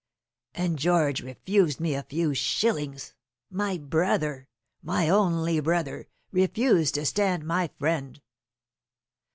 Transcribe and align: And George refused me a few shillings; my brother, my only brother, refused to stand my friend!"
And 0.55 0.79
George 0.79 1.21
refused 1.21 1.79
me 1.79 1.93
a 1.93 2.01
few 2.01 2.33
shillings; 2.33 3.13
my 3.51 3.77
brother, 3.77 4.47
my 4.81 5.07
only 5.07 5.59
brother, 5.59 6.07
refused 6.31 6.95
to 6.95 7.05
stand 7.05 7.45
my 7.45 7.69
friend!" 7.77 8.19